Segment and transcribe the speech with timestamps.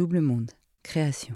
[0.00, 0.52] Double Monde,
[0.82, 1.34] création.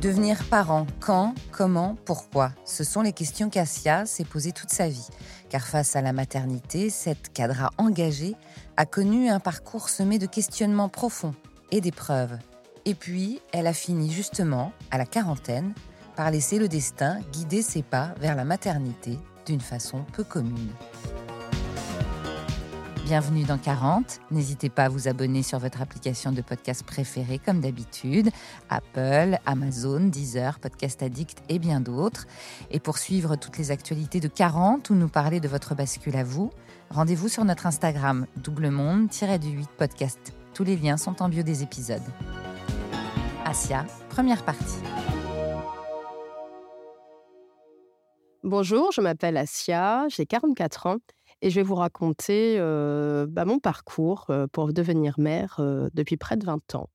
[0.00, 5.06] Devenir parent, quand, comment, pourquoi Ce sont les questions qu'Asia s'est posées toute sa vie.
[5.50, 8.34] Car face à la maternité, cette cadre engagée
[8.76, 11.36] a connu un parcours semé de questionnements profonds
[11.70, 12.36] et d'épreuves.
[12.84, 15.72] Et puis, elle a fini justement, à la quarantaine,
[16.16, 20.72] par laisser le destin guider ses pas vers la maternité d'une façon peu commune.
[23.04, 24.20] Bienvenue dans 40.
[24.30, 28.30] N'hésitez pas à vous abonner sur votre application de podcast préférée comme d'habitude,
[28.70, 32.26] Apple, Amazon, Deezer, Podcast Addict et bien d'autres.
[32.70, 36.24] Et pour suivre toutes les actualités de 40 ou nous parler de votre bascule à
[36.24, 36.48] vous,
[36.88, 40.32] rendez-vous sur notre Instagram doublemonde-du8 podcast.
[40.54, 42.00] Tous les liens sont en bio des épisodes.
[43.44, 44.80] Asia, première partie.
[48.42, 50.96] Bonjour, je m'appelle Asia, j'ai 44 ans
[51.44, 56.16] et je vais vous raconter euh, bah, mon parcours euh, pour devenir mère euh, depuis
[56.16, 56.88] près de 20 ans.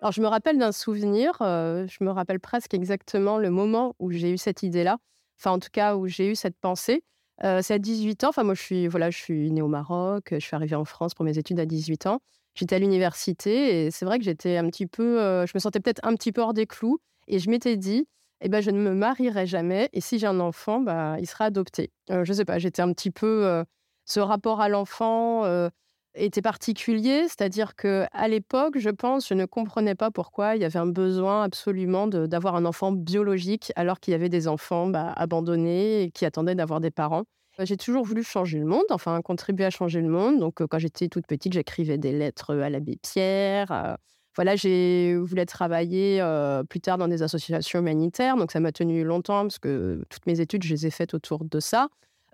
[0.00, 4.30] Alors, je me rappelle d'un souvenir, je me rappelle presque exactement le moment où j'ai
[4.30, 4.96] eu cette idée-là,
[5.38, 7.02] enfin, en tout cas, où j'ai eu cette pensée.
[7.42, 10.38] c'est à 18 ans, enfin, moi, je suis, voilà, je suis née au Maroc, je
[10.38, 12.20] suis arrivée en France pour mes études à 18 ans.
[12.54, 16.00] J'étais à l'université et c'est vrai que j'étais un petit peu, je me sentais peut-être
[16.02, 18.08] un petit peu hors des clous et je m'étais dit,
[18.40, 19.88] eh ben, je ne me marierai jamais.
[19.92, 21.92] Et si j'ai un enfant, bah, il sera adopté.
[22.10, 23.46] Euh, je ne sais pas, j'étais un petit peu.
[23.46, 23.64] Euh,
[24.06, 25.68] ce rapport à l'enfant euh,
[26.14, 30.64] était particulier, c'est-à-dire que à l'époque, je pense, je ne comprenais pas pourquoi il y
[30.64, 35.12] avait un besoin absolument d'avoir un enfant biologique alors qu'il y avait des enfants bah,
[35.16, 37.24] abandonnés et qui attendaient d'avoir des parents.
[37.58, 40.38] J'ai toujours voulu changer le monde, enfin contribuer à changer le monde.
[40.38, 43.98] Donc, quand j'étais toute petite, j'écrivais des lettres à l'abbé Pierre
[44.36, 46.22] voilà, j'ai voulu travailler
[46.68, 50.40] plus tard dans des associations humanitaires, donc ça m'a tenu longtemps parce que toutes mes
[50.40, 51.88] études, je les ai faites autour de ça.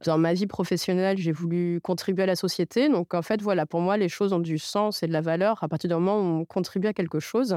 [0.05, 2.91] Dans ma vie professionnelle, j'ai voulu contribuer à la société.
[2.91, 5.65] Donc en fait, voilà, pour moi, les choses ont du sens et de la valeur
[5.65, 7.51] à partir du moment où on contribue à quelque chose.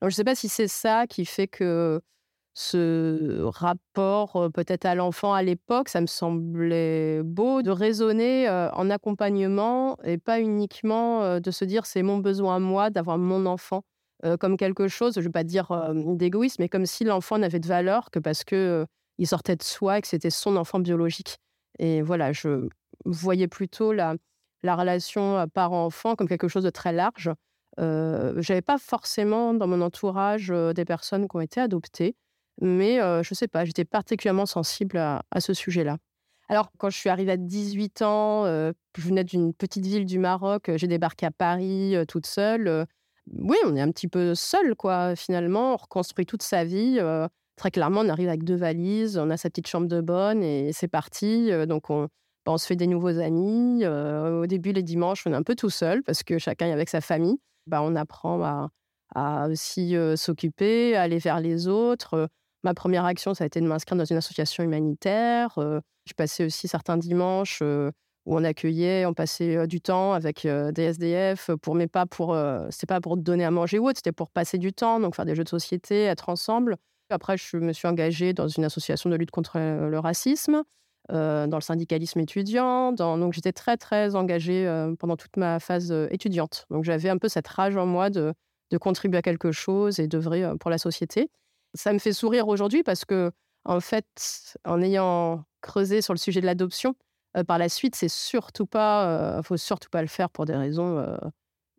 [0.00, 2.00] Donc, je ne sais pas si c'est ça qui fait que
[2.54, 9.96] ce rapport peut-être à l'enfant à l'époque, ça me semblait beau de raisonner en accompagnement
[10.04, 13.82] et pas uniquement de se dire c'est mon besoin à moi d'avoir mon enfant
[14.38, 17.66] comme quelque chose, je ne vais pas dire d'égoïsme, mais comme si l'enfant n'avait de
[17.66, 18.86] valeur que parce que
[19.18, 21.38] il sortait de soi et que c'était son enfant biologique.
[21.78, 22.68] Et voilà, je
[23.04, 24.14] voyais plutôt la,
[24.62, 27.30] la relation parent-enfant comme quelque chose de très large.
[27.78, 32.16] Euh, j'avais pas forcément dans mon entourage des personnes qui ont été adoptées.
[32.60, 35.96] Mais je ne sais pas, j'étais particulièrement sensible à, ce sujet-là.
[36.48, 40.70] Alors, quand je suis arrivée à 18 ans, je venais d'une petite ville du Maroc,
[40.74, 42.86] j'ai débarqué à Paris toute seule.
[43.38, 45.74] Oui, on est un petit peu seul, quoi, finalement.
[45.74, 47.00] On reconstruit toute sa vie.
[47.56, 50.72] très clairement, on arrive avec deux valises, on a sa petite chambre de bonne et
[50.72, 51.50] c'est parti.
[51.66, 52.08] donc, on,
[52.46, 53.84] bah, on, se fait des nouveaux amis.
[53.86, 56.88] au début, les dimanches, on est un peu tout seul parce que chacun est avec
[56.88, 57.38] sa famille.
[57.66, 58.70] Bah, on apprend à,
[59.14, 62.28] à aussi s'occuper, aller vers les autres.
[62.64, 65.54] Ma première action, ça a été de m'inscrire dans une association humanitaire.
[65.56, 67.62] je passais aussi certains dimanches
[68.30, 72.36] où on accueillait, on passait du temps avec des SDF pour mais pas pour
[72.70, 75.24] c'est pas pour donner à manger ou autre, c'était pour passer du temps, donc faire
[75.24, 76.76] des jeux de société, être ensemble.
[77.10, 80.62] Après, je me suis engagée dans une association de lutte contre le racisme,
[81.08, 82.92] dans le syndicalisme étudiant.
[82.92, 84.64] Donc, j'étais très, très engagée
[85.00, 86.66] pendant toute ma phase étudiante.
[86.70, 88.32] Donc, j'avais un peu cette rage en moi de,
[88.70, 91.30] de contribuer à quelque chose et d'œuvrer pour la société.
[91.74, 93.32] Ça me fait sourire aujourd'hui parce que,
[93.64, 96.94] en fait, en ayant creusé sur le sujet de l'adoption,
[97.36, 100.54] euh, par la suite, c'est surtout pas, euh, faut surtout pas le faire pour des
[100.54, 101.16] raisons euh,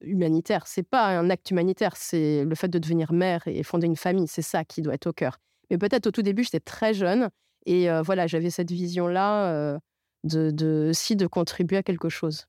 [0.01, 0.67] humanitaires.
[0.67, 4.28] C'est pas un acte humanitaire, c'est le fait de devenir mère et fonder une famille.
[4.28, 5.38] C'est ça qui doit être au cœur.
[5.69, 7.29] Mais peut-être au tout début, j'étais très jeune
[7.66, 9.79] et voilà, j'avais cette vision-là
[10.23, 12.47] de, de, si de contribuer à quelque chose.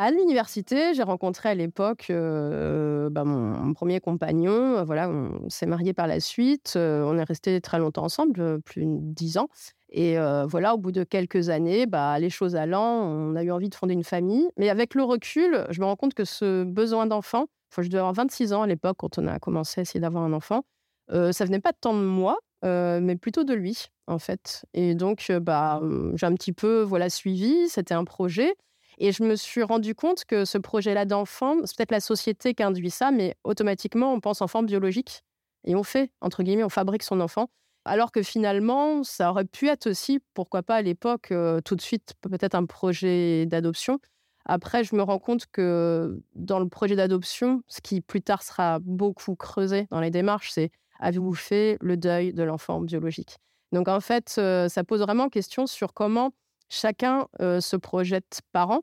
[0.00, 4.84] À l'université, j'ai rencontré à l'époque bah, mon, premier compagnon.
[4.84, 6.74] Voilà, on s'est marié par la suite.
[6.76, 9.48] on est resté très longtemps ensemble, plus de dix ans.
[9.90, 10.16] Et
[10.48, 13.74] voilà, au bout de quelques années, bah, les choses allant, on a eu envie de
[13.74, 14.48] fonder une famille.
[14.56, 17.46] Mais avec le recul, je me rends compte que ce besoin d'enfant,
[17.76, 20.32] je devais avoir 26 ans à l'époque quand on a commencé à essayer d'avoir un
[20.32, 20.62] enfant,
[21.10, 24.64] ça venait pas tant de moi, mais plutôt de lui, en fait.
[24.74, 25.80] Et donc, bah,
[26.14, 27.68] j'ai un petit peu voilà, suivi.
[27.68, 28.54] C'était un projet.
[28.98, 32.62] Et je me suis rendu compte que ce projet-là d'enfant, c'est peut-être la société qui
[32.62, 35.22] induit ça, mais automatiquement, on pense enfant biologique.
[35.64, 37.48] Et on fait, entre guillemets, on fabrique son enfant.
[37.84, 41.80] Alors que finalement, ça aurait pu être aussi, pourquoi pas à l'époque, euh, tout de
[41.80, 44.00] suite, peut-être un projet d'adoption.
[44.44, 48.78] Après, je me rends compte que dans le projet d'adoption, ce qui plus tard sera
[48.80, 50.70] beaucoup creusé dans les démarches, c'est
[51.00, 53.36] Avez-vous fait le deuil de l'enfant biologique?
[53.72, 56.32] Donc en fait, ça pose vraiment question sur comment
[56.68, 58.82] chacun se projette parent.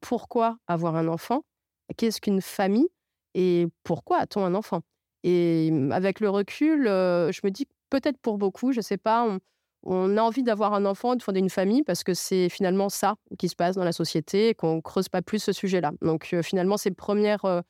[0.00, 1.44] pourquoi avoir un enfant?
[1.96, 2.88] Qu'est-ce qu'une famille?
[3.34, 4.82] Et pourquoi a-t-on un enfant?
[5.24, 9.38] Et mmh, avec le recul, je me dis peut-être pour beaucoup, je ne sais pas,
[9.82, 13.16] on, a envie d'avoir un enfant, de fonder une famille parce que c'est finalement ça
[13.38, 15.92] qui se passe dans la société et qu'on creuse pas plus ce sujet-là.
[16.02, 17.62] Donc finalement, ces premières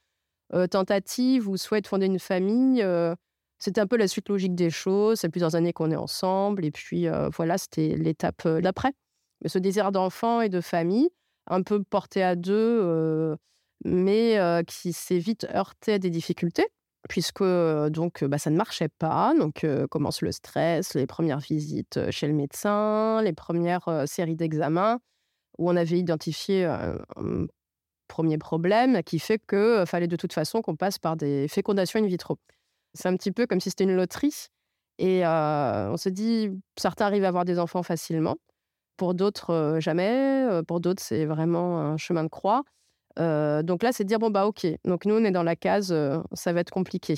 [0.70, 2.86] tentatives ou souhait de fonder une famille,
[3.58, 5.20] c'était un peu la suite logique des choses.
[5.20, 8.92] C'est plusieurs années qu'on est ensemble et puis voilà, c'était l'étape d'après.
[9.42, 11.10] Mais ce désir d'enfant et de famille,
[11.46, 13.36] un peu porté à deux,
[13.84, 16.66] mais qui s'est vite heurté à des difficultés
[17.06, 19.34] puisque donc bah, ça ne marchait pas.
[19.38, 25.00] Donc commence le stress, les premières visites chez le médecin, les premières séries d'examens
[25.58, 26.98] où on avait identifié un,
[28.06, 32.06] premier problème qui fait qu'il fallait de toute façon qu'on passe par des fécondations in
[32.06, 32.38] vitro.
[32.92, 34.48] C'est un petit peu comme si c'était une loterie.
[34.98, 38.36] Et on se dit, certains arrivent à avoir des enfants facilement,
[38.96, 42.62] pour d'autres jamais, pour d'autres c'est vraiment un chemin de croix
[43.16, 44.66] donc là, c'est dire bon bah ok.
[44.84, 45.94] Donc nous, on est dans la case,
[46.32, 47.14] ça va être compliqué.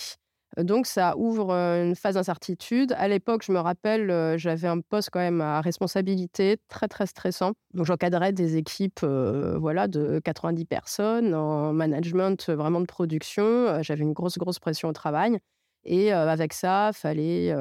[0.58, 2.94] Donc ça ouvre une phase d'incertitude.
[2.96, 7.52] À l'époque, je me rappelle, j'avais un poste quand même à responsabilité très très stressant.
[7.75, 13.82] Donc j'encadrais des équipes, voilà, de 90 personnes en management vraiment de production.
[13.82, 15.38] J'avais une grosse grosse pression au travail.
[15.84, 17.55] Et avec ça, fallait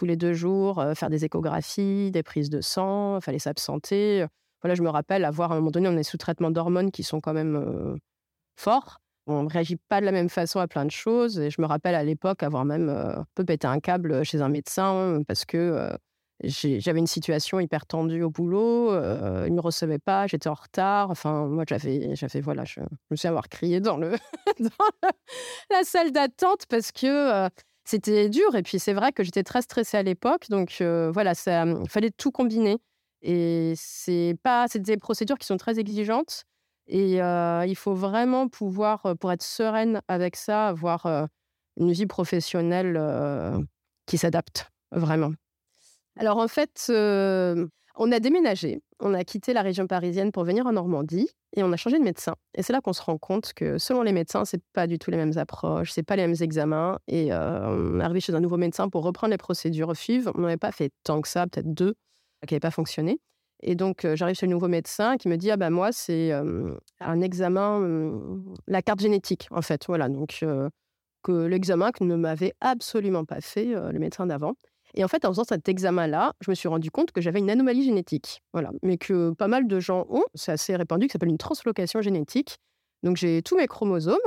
[0.00, 4.24] tous les deux jours faire des échographies, des prises de sang, fallait s'absenter
[4.62, 7.02] voilà, je me rappelle avoir à un moment donné, on est sous traitement d'hormones qui
[7.02, 7.98] sont quand même
[8.56, 9.00] forts.
[9.26, 11.38] On ne réagit pas de la même façon à plein de choses.
[11.38, 14.48] Et je me rappelle à l'époque avoir même un peu pété un câble chez un
[14.48, 15.90] médecin parce que
[16.42, 18.92] j'avais une situation hyper tendue au boulot.
[18.92, 21.10] il ne me recevait pas, j'étais en retard.
[21.10, 22.80] Enfin, moi, j'avais, voilà, je,
[23.10, 24.10] me souviens avoir crié dans, le,
[24.60, 24.70] dans
[25.70, 27.48] la salle d'attente parce que
[27.90, 28.54] c'était dur.
[28.54, 30.48] Et puis, c'est vrai que j'étais très stressée à l'époque.
[30.48, 32.78] Donc, voilà, il fallait tout combiner.
[33.22, 36.44] Et c'est pas, c'est des procédures qui sont très exigeantes.
[36.86, 41.28] Et il faut vraiment pouvoir, pour être sereine avec ça, avoir
[41.76, 42.98] une vie professionnelle
[44.06, 45.32] qui s'adapte vraiment.
[46.18, 46.90] Alors en fait,
[48.02, 51.70] on a déménagé, on a quitté la région parisienne pour venir en Normandie et on
[51.70, 52.34] a changé de médecin.
[52.54, 55.10] Et c'est là qu'on se rend compte que selon les médecins, c'est pas du tout
[55.10, 56.98] les mêmes approches, c'est pas les mêmes examens.
[57.08, 60.30] Et on est arrivé chez un nouveau médecin pour reprendre les procédures FIV.
[60.34, 61.94] On n'avait pas fait tant que ça, peut-être deux
[62.46, 63.20] qui n'avait pas fonctionné.
[63.62, 67.20] Et donc, j'arrive chez le nouveau médecin qui me dit Ah ben moi, c'est un
[67.20, 67.86] examen,
[68.66, 69.84] la carte génétique, en fait.
[69.88, 70.42] Voilà, donc
[71.22, 74.54] que l'examen que ne m'avait absolument pas fait le médecin d'avant.
[74.94, 77.50] Et en fait, en faisant cet examen-là, je me suis rendu compte que j'avais une
[77.50, 78.42] anomalie génétique.
[78.52, 80.24] Voilà, mais que pas mal de gens ont.
[80.34, 82.58] C'est assez répandu, qui s'appelle une translocation génétique.
[83.02, 84.18] Donc, j'ai tous mes chromosomes,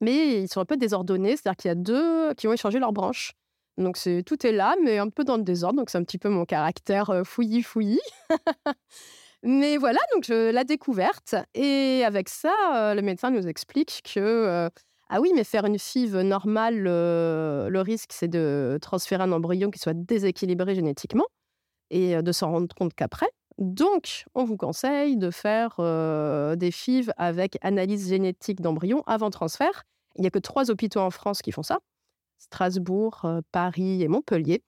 [0.00, 2.92] mais ils sont un peu désordonnés, c'est-à-dire qu'il y a deux qui ont échangé leurs
[2.92, 3.32] branches.
[3.76, 5.78] Donc c'est tout est là, mais un peu dans le désordre.
[5.78, 8.00] Donc c'est un petit peu mon caractère fouillis fouillis.
[9.44, 11.36] mais voilà, donc la découverte.
[11.54, 14.68] Et avec ça, le médecin nous explique que
[15.08, 19.78] ah oui, mais faire une FIV normale, le risque c'est de transférer un embryon qui
[19.78, 21.26] soit déséquilibré génétiquement
[21.90, 23.30] et de s'en rendre compte qu'après.
[23.56, 25.76] Donc, on vous conseille de faire
[26.56, 29.84] des FIV avec analyse génétique d'embryon avant transfert.
[30.16, 31.78] Il n'y a que trois hôpitaux en France qui font ça.
[32.38, 34.62] Strasbourg, Paris et Montpellier.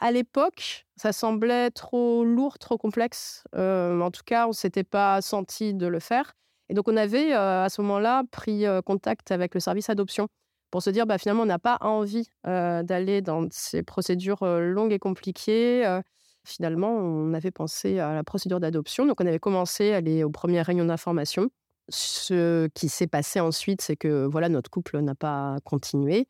[0.00, 3.44] À l'époque, ça semblait trop lourd, trop complexe.
[3.54, 6.34] en tout cas, on ne s'était pas senti de le faire.
[6.68, 10.28] Et donc, on avait à ce moment-là pris contact avec le service adoption
[10.70, 14.98] pour se dire, bah, finalement, on n'a pas envie d'aller dans ces procédures longues et
[14.98, 16.00] compliquées.
[16.44, 19.06] finalement, on avait pensé à la procédure d'adoption.
[19.06, 21.48] Donc, on avait commencé à aller aux premières réunions d'information.
[21.88, 26.28] Ce qui s'est passé ensuite, c'est que voilà, notre couple n'a pas continué.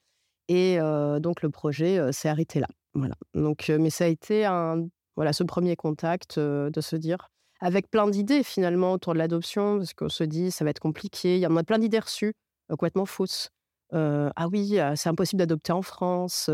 [0.49, 2.68] Et donc le projet s'est arrêté là.
[2.95, 3.16] Voilà.
[3.35, 7.28] Donc, mais ça a été un, voilà, ce premier contact de se dire,
[7.61, 11.37] avec plein d'idées finalement autour de l'adoption, parce qu'on se dit ça va être compliqué.
[11.37, 12.35] Il y en a plein d'idées reçues,
[12.69, 13.50] complètement fausses.
[13.93, 16.50] ah oui, c'est impossible d'adopter en France.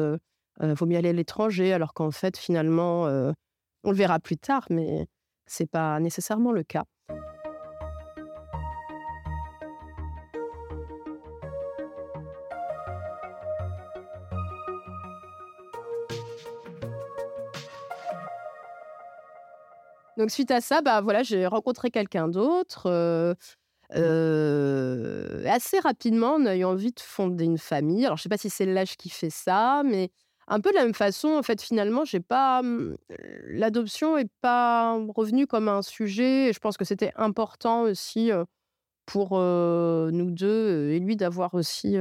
[0.63, 3.05] Il vaut mieux aller à l'étranger, alors qu'en fait finalement,
[3.85, 5.07] on le verra plus tard, mais
[5.47, 6.85] c'est pas nécessairement le cas.
[20.17, 22.89] Donc suite à ça, bah voilà, j'ai rencontré quelqu'un d'autre.
[25.47, 28.05] assez rapidement, on a eu envie de fonder une famille.
[28.07, 30.11] Alors je sais pas si c'est l'âge qui fait ça, mais
[30.47, 32.97] un peu de la même façon, en fait, finalement, j'ai pas mmh,
[33.49, 36.49] l'adoption est pas revenue comme un sujet.
[36.49, 38.31] Et je pense que c'était important aussi
[39.07, 41.97] pour nous deux et lui d'avoir aussi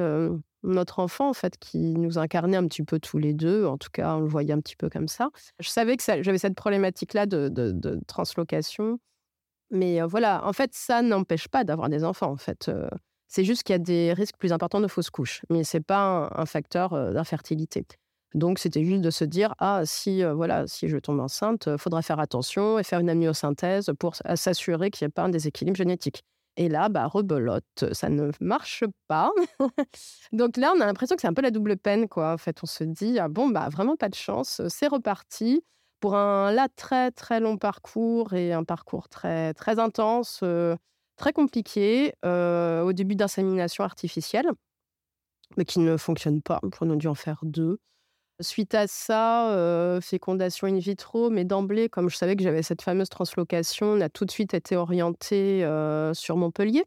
[0.64, 3.66] notre enfant, en fait, qui nous incarnait un petit peu tous les deux.
[3.66, 5.30] En tout cas, on le voyait un petit peu comme ça.
[5.60, 9.00] Je savais que j'avais cette problématique-là de, translocation.
[9.72, 12.72] Mais voilà, en fait, ça n'empêche pas d'avoir des enfants, en fait.
[13.28, 15.42] c'est juste qu'il y a des risques plus importants de fausses couches.
[15.50, 17.86] Mais ce n'est pas un, facteur d'infertilité.
[18.34, 22.20] Donc, c'était juste de se dire, ah, si, voilà, si je tombe enceinte, faudra faire
[22.20, 26.24] attention et faire une amniosynthèse pour s'assurer qu'il n'y ait pas un déséquilibre génétique.
[26.58, 29.32] Et là, bah, rebelote, ça ne marche pas.
[30.32, 32.34] Donc là, on a l'impression que c'est un peu la double peine, quoi.
[32.34, 35.64] En fait, on se dit, ah bon, bah, vraiment pas de chance, c'est reparti
[36.00, 40.44] pour un là très très long parcours et un parcours très très intense,
[41.16, 44.50] très compliqué, au début d'insémination artificielle,
[45.58, 46.60] mais qui ne fonctionne pas.
[46.82, 47.80] On a dû en faire deux.
[48.40, 53.10] Suite à ça, fécondation in vitro, mais d'emblée, comme je savais que j'avais cette fameuse
[53.10, 55.60] translocation, on a tout de suite été orienté
[56.14, 56.84] sur Montpellier.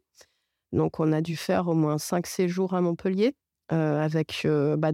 [0.73, 3.35] Donc, on a dû faire au moins cinq séjours à Montpellier
[3.69, 4.91] avec bah,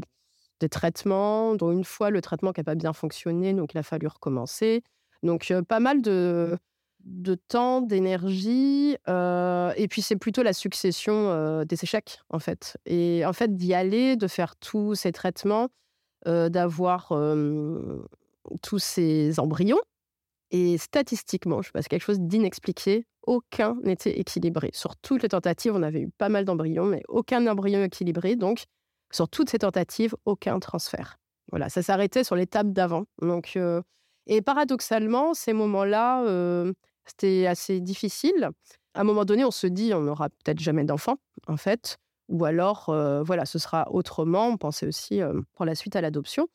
[0.61, 3.83] des traitements, dont une fois le traitement qui n'a pas bien fonctionné, donc il a
[3.83, 4.83] fallu recommencer.
[5.23, 6.59] Donc, pas mal de,
[7.01, 12.77] de temps, d'énergie, et puis c'est plutôt la succession des échecs, en fait.
[12.85, 15.69] Et en fait, d'y aller, de faire tous ces traitements,
[16.27, 17.13] d'avoir
[18.63, 19.81] tous ces embryons.
[20.51, 24.71] Et statistiquement, je passe quelque chose d'inexpliqué, aucun n'était équilibré.
[24.75, 28.37] Sur toutes les tentatives, on avait eu pas mal d'embryons, mais aucun embryon équilibré.
[28.37, 28.65] Donc,
[29.11, 31.17] sur toutes ces tentatives, aucun transfert.
[31.51, 33.05] Voilà, ça s'arrêtait sur l'étape d'avant.
[33.23, 33.59] Donc,
[34.27, 36.25] et paradoxalement, ces moments-là,
[37.07, 38.51] c'était assez difficile.
[38.95, 41.97] À un moment donné, on se dit, on n'aura peut-être jamais d'enfant, en fait.
[42.29, 42.85] Ou alors,
[43.25, 44.49] voilà, ce sera autrement.
[44.49, 45.21] On pensait aussi
[45.53, 46.49] pour la suite à l'adoption.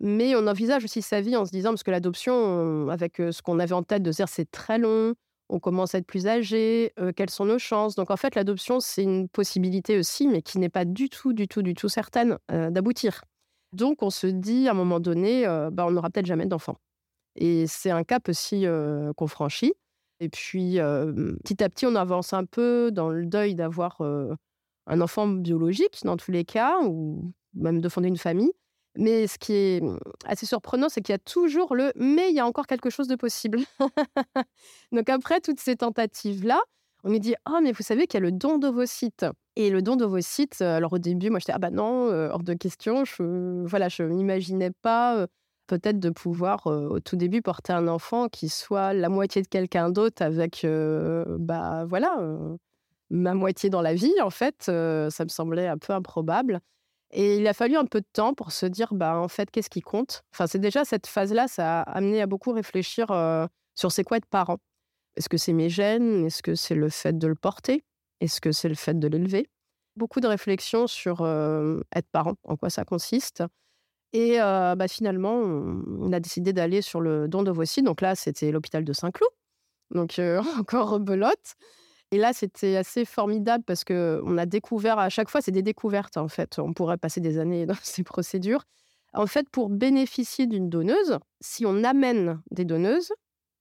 [0.00, 3.58] Mais on envisage aussi sa vie en se disant, parce que l'adoption, avec ce qu'on
[3.58, 5.14] avait en tête de dire c'est très long,
[5.48, 7.94] on commence à être plus âgé, quelles sont nos chances?
[7.94, 11.46] Donc en fait, l'adoption, c'est une possibilité aussi, mais qui n'est pas du tout, du
[11.48, 13.22] tout, du tout certaine d'aboutir.
[13.72, 16.76] Donc on se dit à un moment donné, bah, on n'aura peut-être jamais d'enfant.
[17.36, 18.66] Et c'est un cap aussi
[19.16, 19.74] qu'on franchit.
[20.20, 20.78] Et puis
[21.44, 23.98] petit à petit, on avance un peu dans le deuil d'avoir
[24.86, 28.52] un enfant biologique dans tous les cas, ou même de fonder une famille.
[28.96, 32.36] Mais ce qui est mmh, assez surprenant, c'est qu'il y a toujours le mais il
[32.36, 33.60] y a encore quelque chose de possible.
[34.92, 36.60] Donc après toutes ces tentatives-là,
[37.02, 39.26] on me dit oh mais vous savez qu'il y a le don d'ovocytes.
[39.56, 43.04] Et le don d'ovocytes, alors au début, moi j'étais ah bah non, hors de question.
[43.04, 45.26] Je voilà, je n'imaginais pas
[45.66, 49.90] peut-être de pouvoir au tout début porter un enfant qui soit la moitié de quelqu'un
[49.90, 50.64] d'autre avec
[51.40, 52.16] bah voilà
[53.10, 56.60] ma moitié dans la vie, en fait, ça me semblait un peu improbable.
[57.10, 59.70] Et il a fallu un peu de temps pour se dire, bah, en fait, qu'est-ce
[59.70, 60.24] qui compte?
[60.34, 63.06] Enfin, c'est déjà cette phase-là, ça a amené à beaucoup réfléchir
[63.76, 64.58] sur c'est quoi être parent.
[65.16, 66.26] Est-ce que c'est mes gènes?
[66.26, 67.84] Est-ce que c'est le fait de le porter?
[68.20, 69.48] Est-ce que c'est le fait de l'élever?
[69.96, 73.44] Beaucoup de réflexions sur être parent, en quoi ça consiste.
[74.12, 77.84] Et bah, finalement, on, a décidé d'aller sur le don d'ovocytes.
[77.84, 79.30] Donc là, c'était l'hôpital de Saint-Cloud.
[79.92, 80.18] Donc
[80.58, 81.54] encore rebelote.
[82.14, 86.16] Et là, c'était assez formidable parce qu'on a découvert, à chaque fois, c'est des découvertes
[86.16, 86.60] en fait.
[86.60, 88.62] On pourrait passer des années dans ces procédures.
[89.14, 93.12] En fait, pour bénéficier d'une donneuse, si on amène des donneuses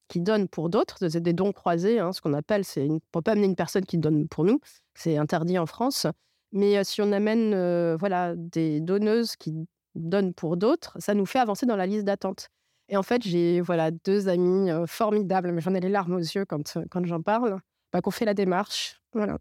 [0.08, 2.98] qui donnent pour d'autres, des dons croisés, hein, ce qu'on appelle, c'est une...
[2.98, 4.60] on peut pas amener une personne qui donne pour nous,
[4.94, 6.06] c'est interdit en France.
[6.52, 11.66] Mais si on amène voilà, des donneuses qui donnent pour d'autres, ça nous fait avancer
[11.66, 12.50] dans la liste d'attente.
[12.88, 16.46] Et en fait, j'ai voilà deux amis formidables, mais j'en ai les larmes aux yeux
[16.46, 17.60] quand, quand j'en parle,
[17.94, 19.02] bah, qu'on fait la démarche.
[19.14, 19.38] Voilà.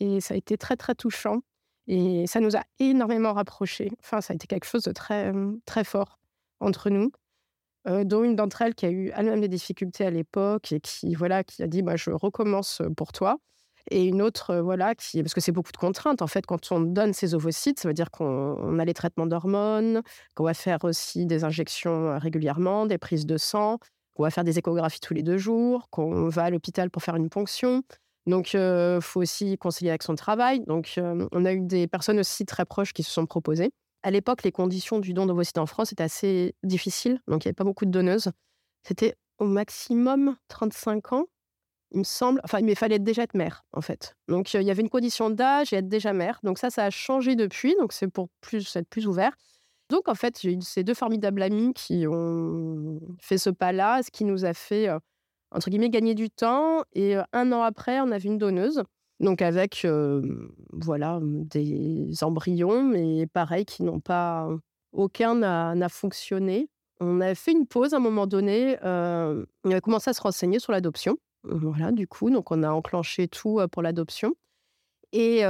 [0.00, 1.42] Et ça a été très, très touchant.
[1.86, 3.92] Et ça nous a énormément rapprochés.
[4.00, 6.18] Enfin, ça a été quelque chose de très, mmh, très fort
[6.60, 7.12] entre nous.
[7.84, 11.44] dont une d'entre elles qui a eu elle-même des difficultés à l'époque et qui, voilà,
[11.44, 13.38] qui a dit bah, Je recommence pour toi.
[13.90, 16.22] Et une autre, voilà, qui, parce que c'est beaucoup de contraintes.
[16.22, 20.02] En fait, quand on donne ces ovocytes, ça veut dire qu'on a les traitements d'hormones,
[20.36, 23.78] qu'on va faire aussi des injections régulièrement, des prises de sang,
[24.14, 27.16] qu'on va faire des échographies tous les deux jours, qu'on va à l'hôpital pour faire
[27.16, 27.82] une ponction.
[28.26, 30.60] Donc, il faut aussi concilier avec son travail.
[30.66, 33.72] Donc, on a eu des personnes aussi très proches qui se sont proposées.
[34.04, 37.20] À l'époque, les conditions du don d'ovocytes en France étaient assez difficiles.
[37.26, 38.30] Donc, il n'y avait pas beaucoup de donneuses.
[38.84, 41.26] C'était au maximum 35 ans,
[41.90, 42.40] il me semble.
[42.44, 44.14] Enfin, il fallait déjà être mère, en fait.
[44.28, 46.38] Donc, il y avait une condition d'âge et être déjà mère.
[46.42, 47.74] Donc, ça, ça a changé depuis.
[47.80, 49.32] Donc, c'est pour être plus ouvert.
[49.92, 54.10] Donc, en fait, j'ai eu ces deux formidables amis qui ont fait ce pas-là, ce
[54.10, 54.88] qui nous a fait,
[55.50, 56.82] entre guillemets, gagner du temps.
[56.94, 58.82] Et un an après, on a vu une donneuse.
[59.20, 59.86] Donc, avec,
[60.72, 64.48] voilà, des embryons, mais pareil, qui n'ont pas.
[64.92, 66.70] Aucun n'a fonctionné.
[67.00, 68.78] On a fait une pause à un moment donné.
[68.82, 71.18] on a commencé à se renseigner sur l'adoption.
[71.44, 74.34] Voilà, du coup, donc on a enclenché tout pour l'adoption.
[75.12, 75.42] Et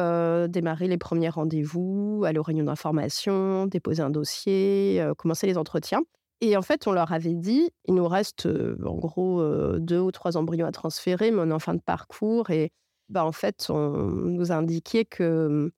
[0.49, 6.03] démarrer les premiers rendez-vous, aller aux réunions d'information, déposer un dossier, commencer les entretiens.
[6.41, 8.49] Et en fait, on leur avait dit, il nous reste
[8.85, 9.43] en gros
[9.79, 12.51] deux ou trois embryons à transférer, mais on est en fin de parcours.
[12.51, 12.73] Et
[13.09, 15.71] bah, en fait, on nous a indiqué que mmh,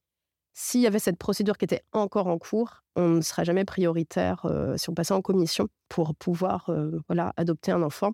[0.55, 4.47] s'il y avait cette procédure qui était encore en cours, on ne serait jamais prioritaire
[4.77, 6.71] si on passait en commission pour pouvoir
[7.09, 8.13] voilà, adopter un enfant.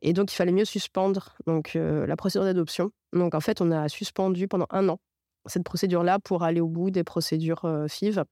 [0.00, 2.92] Et donc, il fallait mieux suspendre donc, la procédure d'adoption.
[3.12, 5.00] Donc, en fait, on a suspendu pendant un an
[5.48, 8.24] cette procédure-là pour aller au bout des procédures FIV.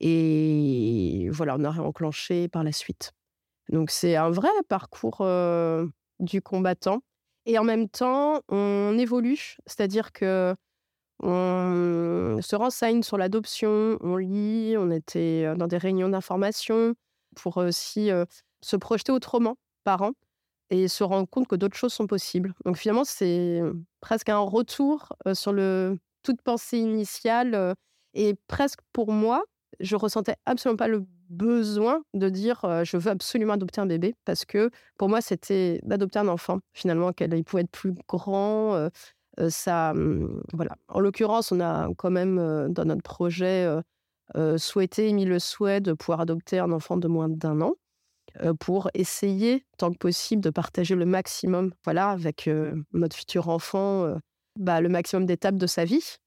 [0.00, 3.12] Et voilà, on a réenclenché par la suite.
[3.70, 5.26] Donc c'est un vrai parcours
[6.20, 7.00] du combattant.
[7.46, 10.54] Et en même temps, on évolue, c'est-à-dire que
[11.22, 16.94] on se renseigne sur l'adoption, on lit, on était dans des réunions d'information
[17.36, 18.10] pour aussi
[18.62, 20.12] se projeter autrement, parents,
[20.70, 22.54] et se rendre compte que d'autres choses sont possibles.
[22.64, 23.60] Donc finalement, c'est
[24.00, 27.74] presque un retour sur le toute pensée initiale.
[28.14, 29.44] et presque pour moi,
[29.80, 34.44] je ressentais absolument pas le besoin de dire je veux absolument adopter un bébé parce
[34.44, 38.88] que pour moi c'était d'adopter un enfant finalement qu'il pouvait être plus grand
[39.48, 43.66] ça mmh, voilà en l'occurrence on a quand même dans notre projet
[44.58, 47.74] souhaité mis le souhait de pouvoir adopter un enfant de moins d'un an
[48.60, 52.48] pour essayer tant que possible de partager le maximum voilà avec
[52.92, 54.14] notre futur enfant
[54.58, 56.18] bah, le maximum d'étapes de sa vie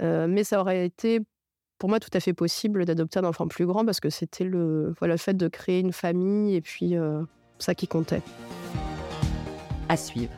[0.00, 1.20] mais ça aurait été
[1.78, 4.92] pour moi tout à fait possible d'adopter un enfant plus grand parce que c'était le,
[4.98, 6.96] voilà, le fait de créer une famille et puis
[7.58, 8.22] ça qui comptait.
[9.88, 10.32] À suivre.